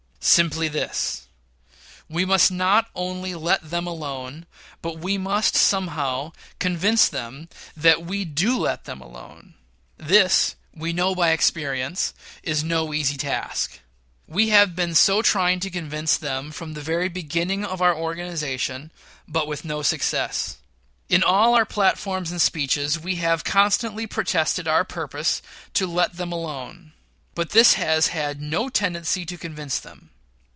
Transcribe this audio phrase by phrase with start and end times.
[0.23, 1.25] Simply this:
[2.07, 4.45] We must not only let them alone,
[4.83, 9.55] but we must, somehow, convince them that we do let them alone.
[9.97, 13.79] This, we know by experience, is no easy task.
[14.27, 18.91] We have been so trying to convince them from the very beginning of our organization,
[19.27, 20.57] but with no success.
[21.09, 25.41] In all our platforms and speeches we have constantly protested our purpose
[25.73, 26.93] to let them alone;
[27.33, 30.09] but this has had no tendency to convince them.